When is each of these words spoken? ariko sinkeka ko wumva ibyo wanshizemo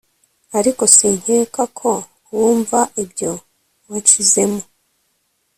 ariko 0.59 0.81
sinkeka 0.95 1.61
ko 1.79 1.91
wumva 2.35 2.79
ibyo 3.03 3.31
wanshizemo 3.89 4.61